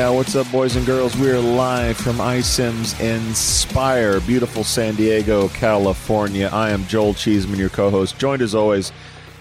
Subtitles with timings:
[0.00, 0.08] yeah.
[0.08, 1.14] What's up, boys and girls?
[1.14, 6.48] We are live from iCIMS Inspire, beautiful San Diego, California.
[6.50, 8.92] I am Joel Cheeseman, your co host, joined as always,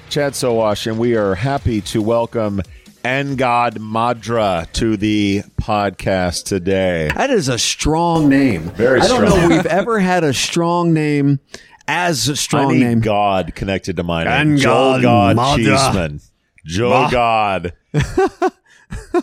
[0.09, 2.61] Chad Sowash, and we are happy to welcome
[3.05, 7.09] Angad Madra to the podcast today.
[7.15, 8.63] That is a strong name.
[8.63, 9.39] Very I don't strong.
[9.39, 11.39] know we've ever had a strong name
[11.87, 12.99] as a strong need name.
[12.99, 14.57] God connected to my name.
[14.57, 15.55] Angad Joel God Madra.
[15.55, 16.21] Cheeseman.
[16.65, 17.71] Joe God.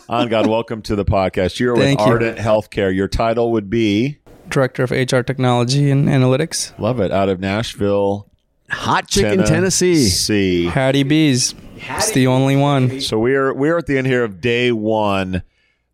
[0.09, 1.59] On God, welcome to the podcast.
[1.59, 2.07] You're with Thank you.
[2.07, 2.95] Ardent Healthcare.
[2.95, 4.19] Your title would be
[4.49, 6.79] director of HR technology and analytics.
[6.79, 7.11] Love it.
[7.11, 8.29] Out of Nashville,
[8.71, 9.95] Hot Chicken, Tennessee.
[9.95, 10.65] Tennessee.
[10.67, 11.55] Hattie B's.
[11.77, 13.01] It's the only one.
[13.01, 15.43] So we're we're at the end here of day one.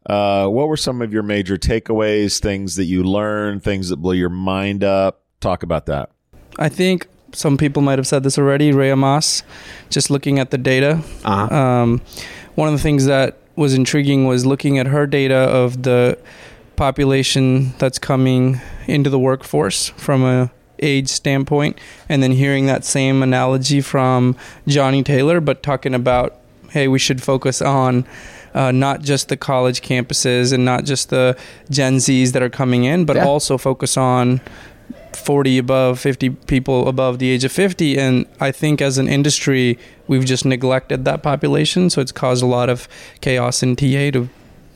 [0.04, 2.40] Uh, what were some of your major takeaways?
[2.40, 5.22] Things that you learned, things that blew your mind up.
[5.40, 6.10] Talk about that.
[6.58, 8.72] I think some people might have said this already.
[8.72, 9.42] Ray Amos,
[9.90, 11.02] just looking at the data.
[11.24, 11.54] Uh-huh.
[11.54, 12.00] Um,
[12.54, 16.18] one of the things that was intriguing was looking at her data of the
[16.76, 23.22] population that's coming into the workforce from a age standpoint, and then hearing that same
[23.22, 24.34] analogy from
[24.66, 26.38] Johnny Taylor, but talking about
[26.70, 28.06] hey, we should focus on
[28.54, 31.36] uh, not just the college campuses and not just the
[31.70, 33.26] Gen Zs that are coming in, but Yeah.
[33.26, 34.40] also focus on
[35.16, 39.78] 40 above 50 people above the age of 50 and i think as an industry
[40.06, 42.88] we've just neglected that population so it's caused a lot of
[43.20, 44.28] chaos in ta to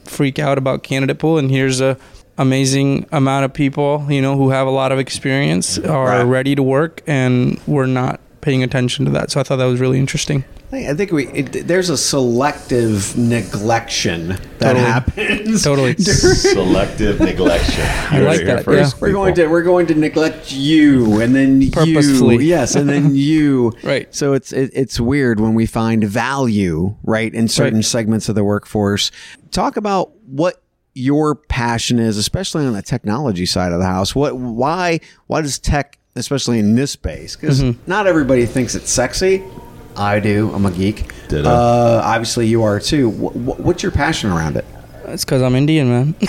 [0.05, 1.97] freak out about candidate pool and here's a
[2.39, 6.23] amazing amount of people you know who have a lot of experience are Right.
[6.23, 9.81] ready to work and we're not paying attention to that so i thought that was
[9.81, 14.85] really interesting I think we it, there's a selective neglection that Totally.
[14.85, 15.63] happens.
[15.65, 17.85] totally Selective neglection.
[18.13, 18.91] I like that, yeah.
[19.01, 22.37] We're going to we're going to neglect you, and then Purposefully.
[22.37, 24.13] you, yes, and then you, Right.
[24.15, 27.85] So it's it, it's weird when we find value right in certain Right.
[27.85, 29.11] segments of the workforce.
[29.53, 30.63] Talk about what
[30.95, 34.15] your passion is, especially on the technology side of the house.
[34.15, 37.89] What why why does tech, especially in this space, because Mm-hmm.
[37.91, 39.43] not everybody thinks it's sexy.
[39.97, 40.53] I do.
[40.53, 41.11] I'm a geek.
[41.29, 41.49] Ditto.
[41.49, 43.11] Uh, obviously, you are too.
[43.11, 44.65] Wh- wh- what's your passion around it?
[45.07, 46.15] It's because I'm Indian, man.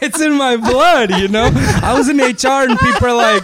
[0.00, 1.50] it's in my blood, you know.
[1.82, 3.42] I was in HR, and people are like,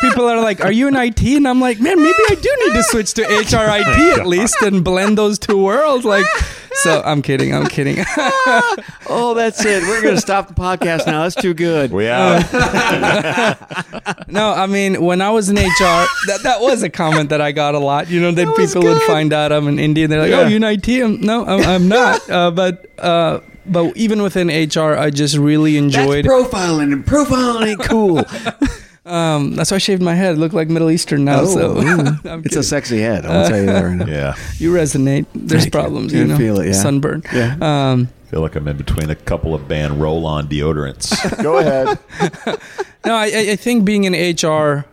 [0.00, 2.74] people are like, "Are you in IT?" And I'm like, "Man, maybe I do need
[2.74, 6.24] to switch to HR IT at least and blend those two worlds." Like,
[6.82, 7.54] so I'm kidding.
[7.54, 8.04] I'm kidding.
[9.06, 9.82] Oh, that's it.
[9.82, 11.22] We're going to stop the podcast now.
[11.22, 11.92] That's too good.
[11.92, 12.40] We out.
[14.28, 15.60] no, I mean, when I was in HR,
[16.26, 18.08] that that was a comment that I got a lot.
[18.08, 20.10] You know, that was people would find out I'm an Indian.
[20.10, 20.40] They're like, Yeah.
[20.40, 22.20] "Oh, you in IT?" I'm, no, I'm, I'm not.
[22.34, 26.24] Uh, but uh, but even within HR, I just really That's enjoyed.
[26.24, 28.24] profiling, and profiling ain't cool.
[29.06, 30.38] Um, that's why I shaved my head.
[30.38, 31.40] Look like Middle Eastern now.
[31.40, 32.58] Oh, so it's kidding.
[32.58, 33.26] a sexy head.
[33.26, 34.06] I'll tell you that right now.
[34.06, 34.34] Yeah.
[34.58, 35.26] you resonate.
[35.34, 36.36] There's Thank problems, You you, know.
[36.38, 36.72] feel it, yeah.
[36.72, 37.22] Sunburn.
[37.32, 37.56] Yeah.
[37.60, 41.12] Um, feel like I'm in between a couple of Ban roll on deodorants.
[41.42, 41.98] Go ahead.
[43.06, 44.86] No, I, I I think being in HR,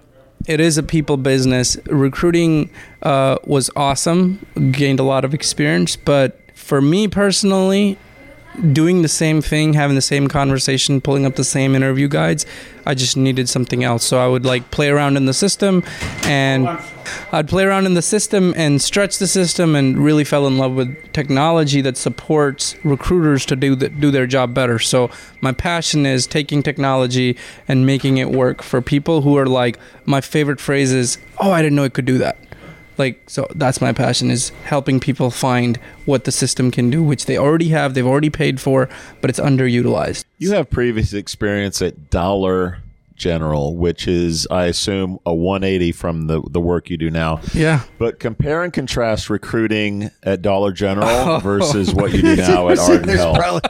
[0.46, 1.78] it is a people business.
[1.86, 2.70] Recruiting
[3.04, 7.98] uh, was awesome, gained a lot of experience, but for me personally,
[8.74, 12.46] doing the same thing, having the same conversation, pulling up the same interview guides,
[12.86, 14.04] I just needed something else.
[14.04, 15.84] So I would like play around in the system
[16.24, 16.68] and
[17.32, 20.74] I'd play around in the system and stretch the system and really fell in love
[20.74, 24.80] with technology that supports recruiters to do the, do their job better.
[24.80, 25.10] So
[25.42, 27.38] my passion is taking technology
[27.68, 31.62] and making it work for people who are like my favorite phrase is, "Oh, I
[31.62, 32.38] didn't know it could do that."
[33.02, 37.26] Like so that's my passion is helping people find what the system can do, which
[37.26, 38.88] they already have, they've already paid for,
[39.22, 40.24] but it's underutilized.
[40.38, 42.78] You have previous experience at Dollar
[43.16, 47.40] General, which is, I assume, a 180 from the, the work you do now.
[47.56, 47.82] Yeah.
[47.98, 53.10] But compare and contrast recruiting at Dollar General versus what you do now at Ardent
[53.10, 53.38] Health.
[53.38, 53.70] probably-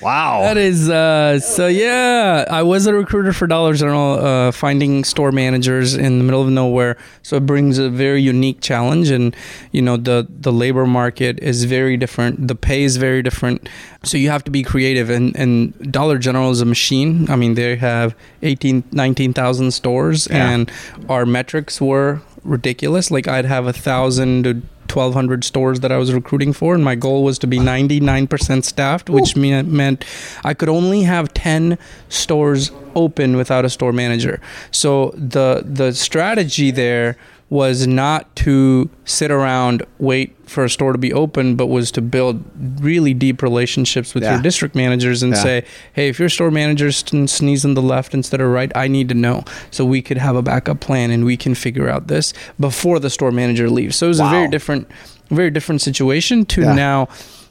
[0.00, 0.40] wow.
[0.42, 1.66] That is uh, so.
[1.66, 6.42] Yeah, I was a recruiter for Dollar General, uh, finding store managers in the middle
[6.42, 6.96] of nowhere.
[7.22, 9.34] So it brings a very unique challenge, and
[9.72, 12.48] you know the the labor market is very different.
[12.48, 13.68] The pay is very different.
[14.02, 15.10] So you have to be creative.
[15.10, 17.30] And and Dollar General is a machine.
[17.30, 20.50] I mean, they have 18, 19,000 stores, Yeah.
[20.50, 20.72] and
[21.08, 23.10] our metrics were ridiculous.
[23.10, 24.62] Like I'd have a thousand to
[24.92, 29.10] 1200 stores that I was recruiting for and my goal was to be 99% staffed
[29.10, 30.04] which me- meant
[30.44, 34.40] I could only have 10 stores open without a store manager.
[34.70, 37.16] So the the strategy there
[37.54, 42.02] was not to sit around wait for a store to be open but was to
[42.02, 42.42] build
[42.80, 44.32] really deep relationships with Yeah.
[44.34, 45.42] your district managers and Yeah.
[45.42, 49.08] say hey if your store manager sneezes on the left instead of right I need
[49.10, 52.32] to know so we could have a backup plan and we can figure out this
[52.58, 54.88] before the store manager leaves so it was a very different
[55.30, 56.74] very different situation to Yeah.
[56.74, 57.08] now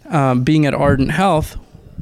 [0.09, 1.55] um, being at Ardent Health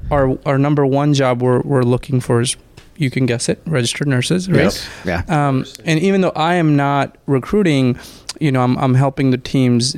[0.09, 2.57] our our number one job we're, we're looking for is
[2.98, 4.90] you can guess it registered nurses right Yes.
[5.06, 5.24] Yeah.
[5.28, 7.98] um, and even though I am not recruiting,
[8.40, 9.96] you know, I'm, I'm helping the teams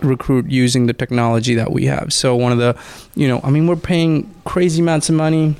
[0.00, 2.12] recruit using the technology that we have.
[2.12, 2.76] So one of the,
[3.14, 5.54] you know, I mean, we're paying crazy amounts of money.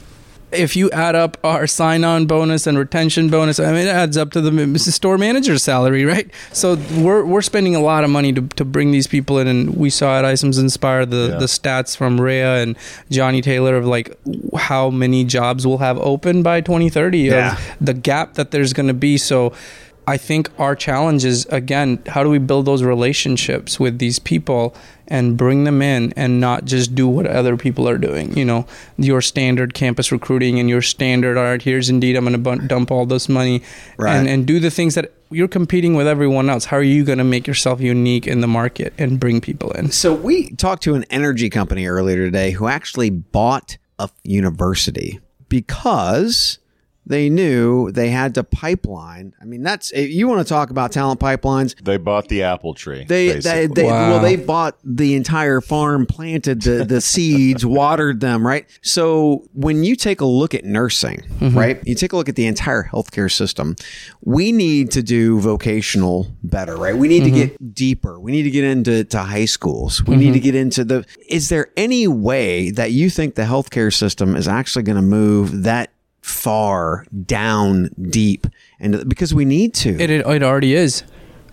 [0.53, 4.31] If you add up our sign-on bonus and retention bonus, I mean, it adds up
[4.33, 6.31] to the store manager's salary, right?
[6.53, 9.77] So we're we're spending a lot of money to, to bring these people in, and
[9.77, 11.39] we saw at iCIMS Inspire the Yeah.
[11.39, 12.77] the stats from Rhea and
[13.11, 14.17] Johnny Taylor of like
[14.57, 17.53] how many jobs we'll have open by 2030 Yeah.
[17.55, 19.19] of the gap that there's going to be.
[19.19, 19.53] So
[20.07, 24.75] I think our challenge is again, how do we build those relationships with these people
[25.07, 28.37] and bring them in and not just do what other people are doing?
[28.37, 28.67] You know,
[28.97, 32.91] your standard campus recruiting and your standard, all right, here's Indeed, I'm going to dump
[32.91, 33.63] all this money
[33.97, 34.17] Right.
[34.17, 36.67] and, and do the things that you're competing with everyone else.
[36.67, 39.91] How are you going to make yourself unique in the market and bring people in?
[39.93, 46.59] So we talked to an energy company earlier today who actually bought a university because
[47.05, 49.35] they knew they had to pipeline.
[49.41, 51.75] I mean, that's if you want to talk about talent pipelines.
[51.83, 53.05] They bought the apple tree.
[53.05, 54.11] They, they, they Wow.
[54.11, 58.67] well, they bought the entire farm, planted the, the seeds, watered them, right?
[58.83, 61.59] So when you take a look at nursing, mm-hmm.
[61.59, 63.75] right, you take a look at the entire healthcare system,
[64.21, 66.97] we need to do vocational better, right?
[66.97, 67.57] We need to mm-hmm.
[67.57, 68.21] get deeper.
[68.21, 70.05] We need to get into to high schools.
[70.05, 70.45] We need to mm-hmm.
[70.45, 71.05] get into the.
[71.29, 75.65] Is there any way that you think the healthcare system is actually going to move
[75.65, 75.91] that
[76.43, 78.47] far down deep?
[78.81, 79.91] And because we need to.
[80.01, 81.05] It, it, it already is.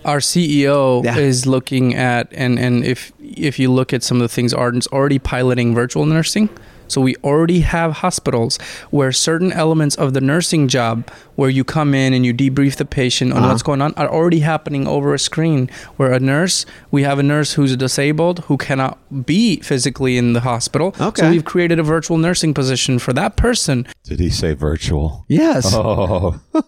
[0.05, 1.17] Our CEO Yeah.
[1.17, 4.87] is looking at and and if if you look at some of the things Ardent's
[4.87, 6.49] already piloting virtual nursing.
[6.89, 8.57] So we already have hospitals
[8.89, 12.83] where certain elements of the nursing job where you come in and you debrief the
[12.83, 13.67] patient on what's uh-huh.
[13.67, 17.53] going on are already happening over a screen where a nurse we have a nurse
[17.53, 20.93] who's disabled who cannot be physically in the hospital.
[20.99, 21.21] Okay.
[21.21, 25.25] So we've created a virtual nursing position for that person Did he say virtual?
[25.29, 25.71] yes.
[25.73, 26.41] Oh,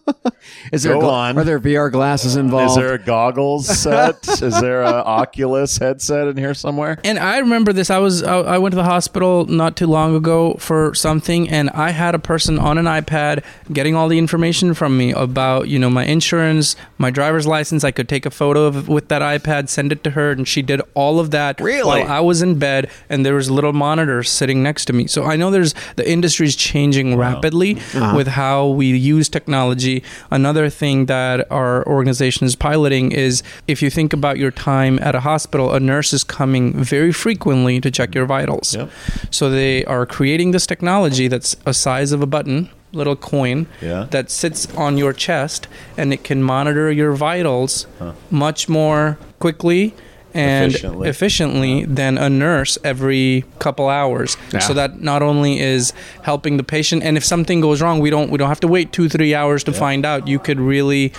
[0.71, 1.37] Is there Go gla- on.
[1.37, 2.71] Are there VR glasses involved?
[2.71, 4.27] is there a goggles set?
[4.41, 6.97] is there a Oculus headset in here somewhere?
[7.03, 7.89] And I remember this.
[7.89, 11.69] I was I I went to the hospital not too long ago for something, and
[11.71, 15.79] I had a person on an iPad getting all the information from me about you
[15.79, 17.83] know my insurance, my driver's license.
[17.83, 20.61] I could take a photo of with that iPad, send it to her, and she
[20.61, 21.87] did all of that Really?
[21.87, 25.07] while I was in bed, and there was a little monitor sitting next to me.
[25.07, 28.13] So I know there's the industry's changing rapidly uh-huh.
[28.15, 30.03] with how we use technology.
[30.29, 35.15] Another thing that our organization is piloting is if you think about your time at
[35.15, 38.75] a hospital, a nurse is coming very frequently to check your vitals.
[38.75, 38.91] Yep.
[39.31, 44.07] So they are creating this technology that's a size of a button little coin Yeah.
[44.11, 45.67] that sits on your chest
[45.97, 47.87] and it can monitor your vitals
[48.29, 49.93] much more quickly
[50.33, 51.09] and Efficiently.
[51.09, 54.37] efficiently, than a nurse every couple hours.
[54.53, 54.59] Yeah.
[54.59, 55.91] So that not only is
[56.23, 58.93] helping the patient, and if something goes wrong, we don't we don't have to wait
[58.93, 60.29] two three hours to find out.
[60.29, 61.11] You could really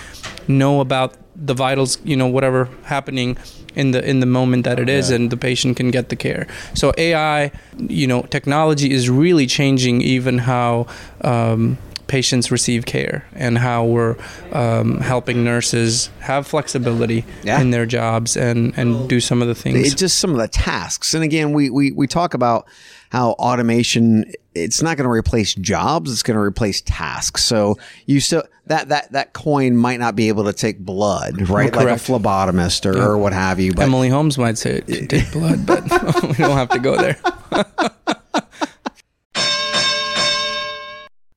[0.47, 3.37] know about the vitals, you know, whatever happening
[3.75, 5.15] in the in the moment that it is, Yeah.
[5.17, 6.47] and the patient can get the care.
[6.73, 10.87] So AI, you know, technology is really changing even how.
[11.21, 14.15] Um, patients receive care and how we're
[14.51, 17.59] um, helping nurses have flexibility Yeah.
[17.61, 19.79] in their jobs and, and do some of the things.
[19.79, 21.13] It's just some of the tasks.
[21.15, 22.67] And again, we, we, we talk about
[23.09, 26.11] how automation, it's not going to replace jobs.
[26.11, 27.43] It's going to replace tasks.
[27.45, 31.73] So you still, that, that, that coin might not be able to take blood, right?
[31.73, 33.73] Like a phlebotomist or, or what have you.
[33.73, 35.83] But Emily Holmes might say it can take blood, but
[36.23, 37.17] we don't have to go there.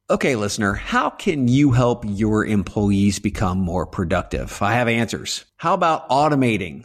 [0.08, 4.62] Okay, listener, how can you help your employees become more productive?
[4.62, 5.44] I have answers.
[5.56, 6.84] How about automating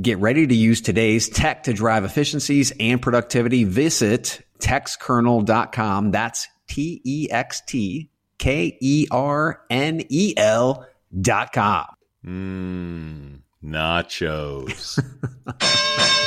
[0.00, 3.64] get ready to use today's tech to drive efficiencies and productivity.
[3.64, 6.10] Visit textkernel.com.
[6.10, 10.86] That's T E X T K E R N E L
[11.20, 11.86] dot com.
[12.24, 14.98] Mmm, nachos.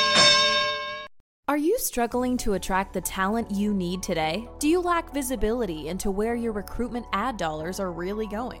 [1.48, 4.46] Are you struggling to attract the talent you need today?
[4.58, 8.60] Do you lack visibility into where your recruitment ad dollars are really going?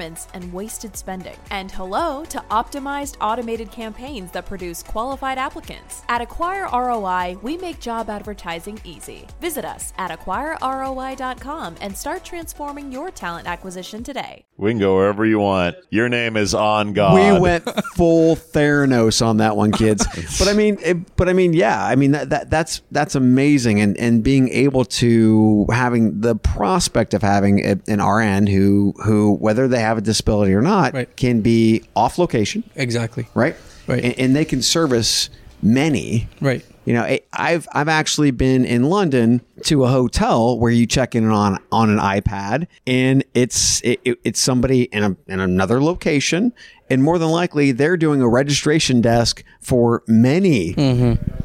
[0.00, 1.36] and wasted spending.
[1.50, 6.02] And hello to optimized automated campaigns that produce qualified applicants.
[6.08, 9.26] At Acquire ROI, we make job advertising easy.
[9.40, 14.44] Visit us at acquireroi.com and start transforming your talent acquisition today.
[14.56, 15.76] We can go wherever you want.
[15.90, 17.14] Your name is on God.
[17.34, 20.06] We went full Theranos on that one, kids.
[20.38, 23.80] but I mean, it, but I mean, yeah, I mean that, that that's that's amazing,
[23.80, 29.34] and and being able to having the prospect of having a, an RN who who
[29.34, 31.16] whether they have a disability or not Right.
[31.16, 33.26] can be off location, Exactly.
[33.34, 33.56] right?
[33.88, 34.04] Right.
[34.04, 35.30] And, and they can service
[35.62, 36.28] many.
[36.40, 36.64] Right.
[36.84, 41.24] You know, I've I've actually been in London to a hotel where you check in
[41.30, 46.52] on on an iPad, and it's it, it- it's somebody in a in another location,
[46.90, 50.74] and more than likely they're doing a registration desk for many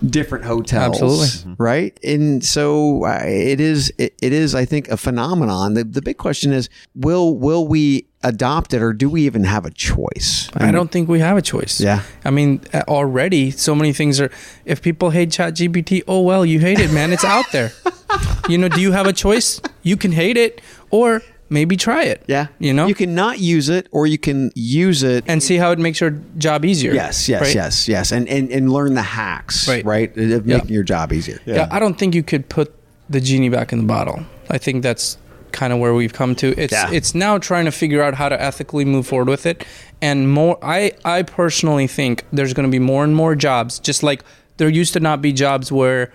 [0.05, 1.55] different hotels, Absolutely.
[1.57, 1.99] right?
[2.03, 5.73] And so uh, it is it, it is I think a phenomenon.
[5.73, 9.65] The the big question is will will we adopt it or do we even have
[9.65, 10.49] a choice?
[10.55, 11.79] I don't think we have a choice.
[11.79, 12.03] Yeah.
[12.25, 14.31] I mean, uh, already so many things are.
[14.65, 17.13] If people hate ChatGPT, oh well, you hate it, man.
[17.13, 17.71] It's out there.
[18.49, 19.61] you know, do you have a choice?
[19.83, 22.23] You can hate it, or maybe try it.
[22.27, 25.57] Yeah, You know, you can not use it, or you can use it and see
[25.57, 26.93] how it makes your job easier.
[26.93, 27.55] Yes, yes, right?
[27.55, 29.83] yes, yes, and and and learn the hacks, right?
[29.85, 30.15] Right.
[30.17, 30.57] of Yeah.
[30.57, 31.39] making your job easier.
[31.45, 31.67] Yeah.
[31.71, 32.73] I don't think you could put
[33.09, 34.23] the genie back in the bottle.
[34.49, 35.17] I think that's
[35.51, 36.47] kind of where we've come to.
[36.61, 36.91] It's Yeah.
[36.91, 39.65] it's now trying to figure out how to ethically move forward with it,
[40.01, 40.57] and more.
[40.61, 44.23] I I personally think there's going to be more and more jobs, just like
[44.57, 46.11] there used to not be jobs where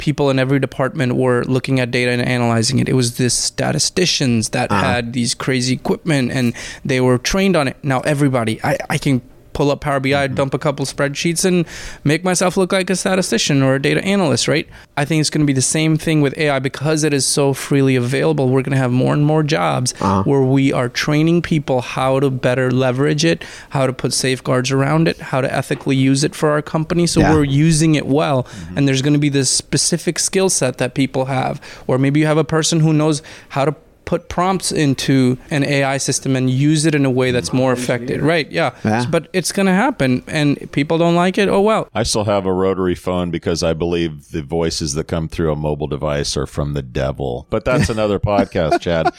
[0.00, 2.88] people in every department were looking at data and analyzing it.
[2.88, 4.82] It was this statisticians that uh-huh.
[4.82, 6.54] had these crazy equipment and
[6.84, 7.76] they were trained on it.
[7.84, 9.22] Now everybody, I, I can
[9.60, 10.34] pull up Power BI, mm-hmm.
[10.34, 11.66] dump a couple spreadsheets, and
[12.02, 14.66] make myself look like a statistician or a data analyst, right?
[14.96, 17.52] I think it's going to be the same thing with AI because it is so
[17.52, 18.48] freely available.
[18.48, 20.22] We're going to have more and more jobs uh-huh.
[20.22, 25.08] where we are training people how to better leverage it, how to put safeguards around
[25.08, 27.06] it, how to ethically use it for our company.
[27.06, 27.34] So Yeah.
[27.34, 28.44] we're using it well.
[28.44, 28.78] Mm-hmm.
[28.78, 31.60] And there's going to be this specific skill set that people have.
[31.86, 33.74] Or maybe you have a person who knows how to
[34.10, 38.20] put prompts into an AI system and use it in a way that's more effective.
[38.20, 38.50] Right.
[38.50, 38.74] Yeah.
[38.84, 39.06] Yeah.
[39.08, 41.48] But it's going to happen and people don't like it.
[41.48, 41.88] Oh, well.
[41.94, 45.54] I still have a rotary phone because I believe the voices that come through a
[45.54, 47.46] mobile device are from the devil.
[47.50, 49.14] But that's another podcast, Chad.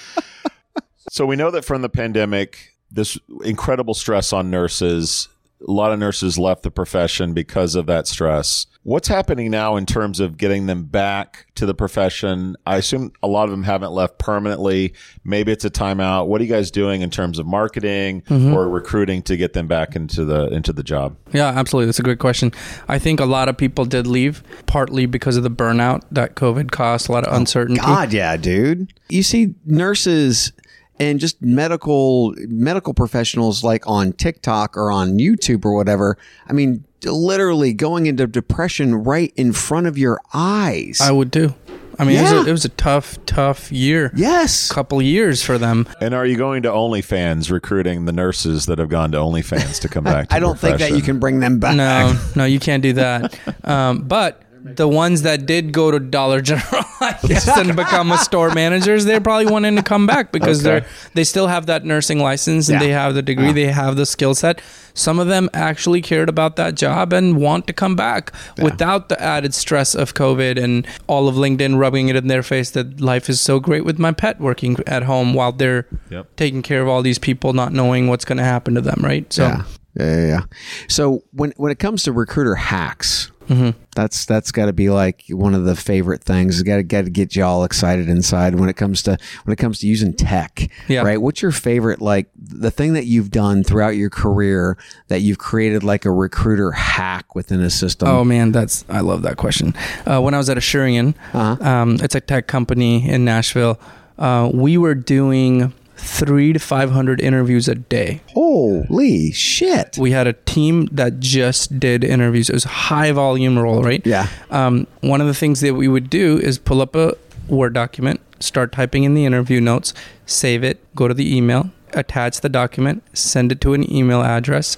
[1.09, 5.29] So we know that from the pandemic, this incredible stress on nurses,
[5.67, 8.67] a lot of nurses left the profession because of that stress.
[8.83, 12.55] What's happening now in terms of getting them back to the profession?
[12.65, 14.95] I assume a lot of them haven't left permanently.
[15.23, 16.25] Maybe it's a timeout.
[16.25, 18.53] What are you guys doing in terms of marketing mm-hmm.
[18.53, 21.15] or recruiting to get them back into the into the job?
[21.31, 21.85] Yeah, absolutely.
[21.85, 22.51] That's a great question.
[22.87, 26.71] I think a lot of people did leave partly because of the burnout that COVID
[26.71, 27.81] caused, a lot of oh, uncertainty.
[27.81, 28.91] God, yeah, dude.
[29.09, 30.53] You see nurses
[30.99, 36.17] and just medical medical professionals like on TikTok or on YouTube or whatever.
[36.47, 40.99] I mean, literally going into depression right in front of your eyes.
[41.01, 41.55] I would too.
[41.99, 44.11] I mean, it, was a, it was a tough, tough year.
[44.15, 44.71] yes.
[44.71, 45.87] Couple years for them.
[45.99, 49.87] And are you going to OnlyFans recruiting the nurses that have gone to OnlyFans to
[49.87, 50.29] come back?
[50.29, 51.75] To I don't think that you can bring them back.
[51.75, 53.37] No, no, you can't do that.
[53.63, 58.17] Um, but the ones that did go to Dollar General, I guess, and become a
[58.17, 60.79] store managers, they're probably wanting to come back because Okay.
[60.81, 62.87] they're they still have that nursing license and Yeah.
[62.87, 64.61] they have the degree, they have the skill set.
[64.93, 69.19] Some of them actually cared about that job and want to come back without the
[69.21, 73.29] added stress of COVID and all of LinkedIn rubbing it in their face that life
[73.29, 76.35] is so great with my pet working at home while they're Yep.
[76.35, 79.31] taking care of all these people, not knowing what's going to happen to them, right?
[79.31, 79.43] So.
[79.43, 79.63] Yeah.
[79.99, 80.41] Yeah, yeah, yeah.
[80.87, 83.77] So when when it comes to recruiter hacks, Mm-hmm.
[83.95, 86.61] that's that's got to be like one of the favorite things.
[86.63, 89.57] Got to got to get you all excited inside when it comes to when it
[89.57, 90.69] comes to using tech.
[90.87, 91.01] Yeah.
[91.01, 91.21] Right.
[91.21, 94.77] What's your favorite like the thing that you've done throughout your career
[95.09, 98.07] that you've created like a recruiter hack within a system?
[98.07, 99.73] Oh man, that's I love that question.
[100.05, 101.57] Uh, when I was at Asurion, Uh-huh.
[101.67, 103.79] um, it's a tech company in Nashville.
[104.17, 108.21] Uh, we were doing three to five hundred interviews a day.
[108.33, 109.97] Holy shit.
[109.97, 112.49] We had a team that just did interviews.
[112.49, 114.05] It was a high volume role, right?
[114.05, 114.27] Yeah.
[114.49, 117.15] Um, one of the things that we would do is pull up a
[117.47, 119.93] Word document, start typing in the interview notes,
[120.25, 124.77] save it, go to the email, attach the document, send it to an email address.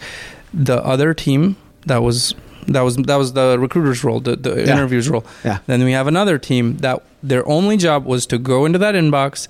[0.54, 1.56] The other team
[1.86, 2.34] that was
[2.68, 4.74] that was that was the recruiter's role, the, the Yeah.
[4.74, 5.26] interviews role.
[5.46, 5.60] Yeah.
[5.68, 9.48] Then we have another team that their only job was to go into that inbox,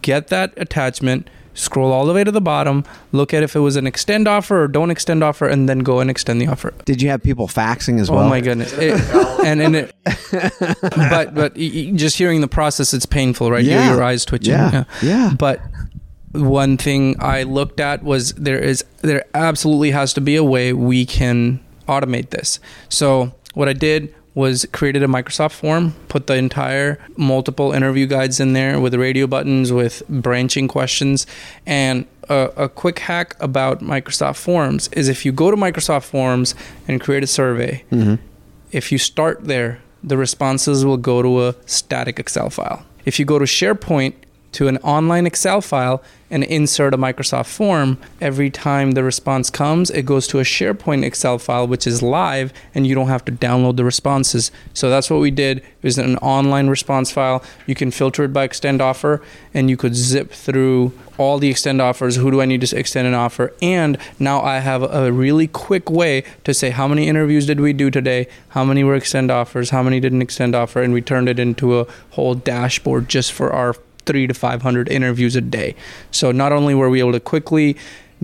[0.00, 3.76] get that attachment, scroll all the way to the bottom, look at if it was
[3.76, 6.72] an extend offer or don't extend offer, and then go and extend the offer.
[6.84, 8.24] Did you have people faxing as Oh well?
[8.24, 8.72] Oh my goodness!
[8.78, 8.94] It-
[9.44, 9.94] and and it,
[11.10, 13.64] but but just hearing the process, it's painful, right?
[13.64, 13.90] Your- Yeah.
[13.94, 14.52] Your, eyes twitching.
[14.54, 14.84] Yeah.
[15.02, 15.32] Yeah.
[15.38, 15.60] But
[16.32, 20.72] one thing I looked at was there is there absolutely has to be a way
[20.72, 22.58] we can automate this.
[22.88, 28.40] So what I did was created a Microsoft form, put the entire multiple interview guides
[28.40, 31.26] in there with radio buttons, with branching questions,
[31.66, 36.54] and a, a quick hack about Microsoft Forms is if you go to Microsoft Forms
[36.88, 38.14] and create a survey, mm-hmm.
[38.70, 42.84] if you start there, the responses will go to a static Excel file.
[43.04, 44.14] If you go to SharePoint
[44.52, 49.90] to an online Excel file and insert a Microsoft form, every time the response comes,
[49.90, 53.32] it goes to a SharePoint Excel file, which is live, and you don't have to
[53.32, 54.50] download the responses.
[54.72, 55.58] So that's what we did.
[55.58, 57.44] It was an online response file.
[57.66, 61.82] You can filter it by extend offer, and you could zip through all the extend
[61.82, 62.16] offers.
[62.16, 63.52] Who do I need to extend an offer?
[63.60, 67.74] And now I have a really quick way to say how many interviews did we
[67.74, 71.28] do today, how many were extend offers, how many didn't extend offer, and we turned
[71.28, 73.74] it into a whole dashboard just for our
[74.06, 75.74] three to 500 interviews a day.
[76.10, 77.76] So not only were we able to quickly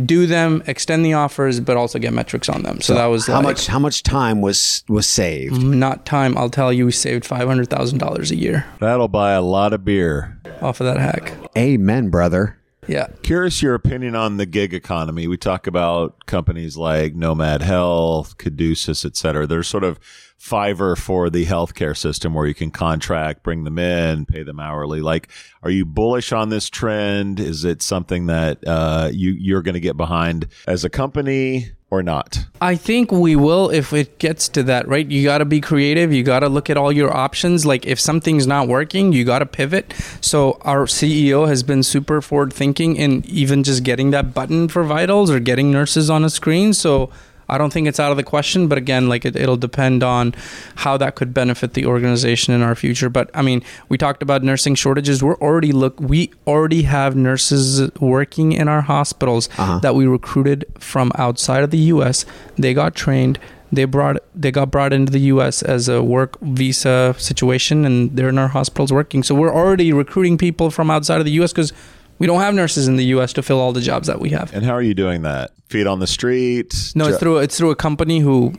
[0.05, 2.81] do them, extend the offers, but also get metrics on them.
[2.81, 5.57] So, that was how like, much how much time was was saved?
[5.57, 6.37] Mm, not time.
[6.39, 9.73] I'll tell you, we saved five hundred thousand dollars a year That'll buy a lot
[9.73, 10.39] of beer.
[10.63, 11.33] off of that hack.
[11.57, 12.58] Amen, brother.
[12.89, 13.09] Yeah.
[13.23, 15.27] Curious your opinion on the gig economy.
[15.27, 19.47] We talk about companies like Nomad Health, Caduceus, et cetera.
[19.47, 20.01] They're sort of
[20.41, 25.03] Fiverr for the healthcare system where you can contract, bring them in, pay them hourly.
[25.03, 25.29] Like,
[25.63, 27.41] are you bullish on this trend?
[27.41, 31.73] Is it something that uh, you you're going to get behind as a company?
[31.91, 32.45] Or not?
[32.61, 35.07] I think we will if it gets to that, right?
[35.07, 36.13] You got to be creative.
[36.13, 37.65] You got to look at all your options.
[37.65, 39.95] Like if something's not working, you got to pivot.
[40.21, 44.85] So our CEO has been super forward thinking in even just getting that button for
[44.85, 46.75] vitals or getting nurses on a screen.
[46.75, 47.11] So
[47.49, 50.35] I don't think it's out of the question, but again, like it, it'll depend on
[50.77, 53.09] how that could benefit the organization in our future.
[53.09, 55.23] But I mean, we talked about nursing shortages.
[55.23, 59.79] We're already look, we already have nurses working in our hospitals uh-huh.
[59.81, 62.25] that we recruited from outside of the U.S.
[62.57, 63.39] They got trained
[63.71, 68.31] they brought they got brought into the US as a work visa situation and they're
[68.31, 69.23] in our hospitals working.
[69.23, 71.73] So we're already recruiting people from outside of the US cuz
[72.19, 73.33] we don't have nurses in the U.S.
[73.35, 74.53] to fill all the jobs that we have.
[74.53, 75.53] And how are you doing that?
[75.69, 76.93] Feet on the street?
[76.95, 78.55] No, it's through it's through a company who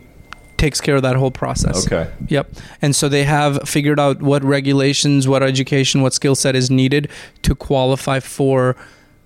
[0.58, 1.88] takes care of that whole process.
[1.88, 2.12] Okay.
[2.28, 2.52] Yep.
[2.82, 7.10] And so they have figured out what regulations, what education, what skill set is needed
[7.43, 8.76] to qualify for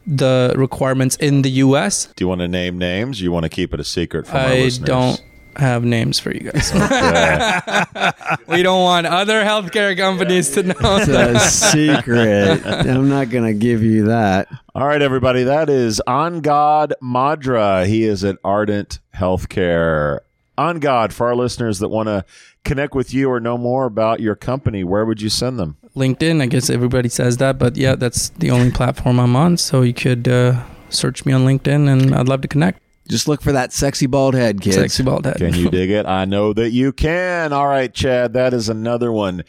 [0.06, 2.08] the requirements in the U.S.
[2.16, 3.22] Do you want to name names?
[3.22, 4.90] you want to keep it a secret from I our listeners?
[4.90, 5.22] I don't
[5.56, 6.72] have names for you guys.
[8.48, 10.76] we don't want other healthcare companies to know.
[10.80, 12.66] It's a secret.
[12.66, 14.48] I'm not going to give you that.
[14.76, 15.44] All right, everybody.
[15.44, 17.86] That is On Angad Madra.
[17.86, 20.20] He is at Ardent Healthcare.
[20.58, 22.26] On Angad, for our listeners that want to
[22.64, 25.78] connect with you or know more about your company, where would you send them?
[25.96, 26.42] LinkedIn.
[26.42, 29.58] I guess everybody says that, but yeah, that's the only platform I'm on.
[29.58, 32.83] So you could uh, search me on LinkedIn, and I'd love to connect.
[33.14, 34.76] Just look for that sexy bald head, kids.
[34.76, 35.38] Sexy bald head.
[35.38, 36.08] Can you dig it?
[36.08, 37.54] I know that you can.
[37.54, 39.44] All right, Chad, that is another one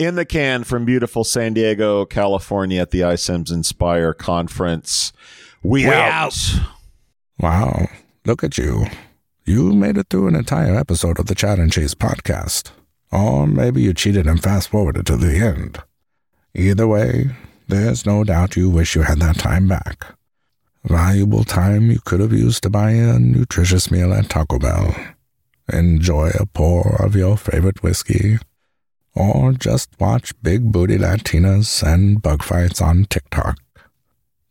[0.00, 5.12] in the can from beautiful San Diego, California at the iCIMS Inspire conference.
[5.62, 6.12] We, we out.
[6.12, 6.60] out.
[7.38, 7.86] Wow,
[8.26, 8.86] look at you.
[9.44, 12.72] You made it through an entire episode of the Chad and Cheese podcast.
[13.12, 15.80] Or maybe you cheated and fast forwarded to the end.
[16.52, 17.30] Either way,
[17.68, 20.16] there's no doubt you wish you had that time back.
[20.84, 24.94] Valuable time you could have used to buy a nutritious meal at Taco Bell,
[25.72, 28.38] enjoy a pour of your favorite whiskey,
[29.14, 33.58] or just watch big booty Latinas and bug fights on TikTok.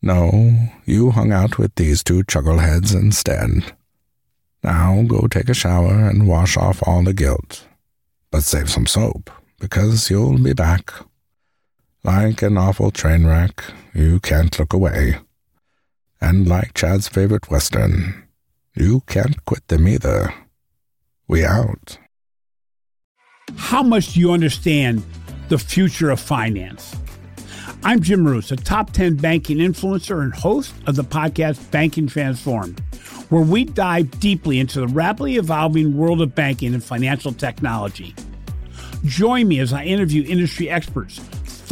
[0.02, 3.76] No, you hung out with these two chuckleheads instead.
[4.64, 7.68] Now go take a shower and wash off all the guilt.
[8.32, 10.92] But save some soap, because you'll be back.
[12.04, 15.20] Like an awful train wreck, you can't look away.
[16.24, 18.24] And like Chad's favorite Western,
[18.78, 20.34] you can't quit them either.
[21.28, 21.98] We out.
[23.58, 25.04] How much do you understand
[25.50, 26.96] the future of finance?
[27.84, 32.80] I'm Jim Marous, a top 10 banking influencer and host of the podcast Banking Transformed,
[33.28, 38.16] where we dive deeply into the rapidly evolving world of banking and financial technology.
[39.04, 41.20] Join me as I interview industry experts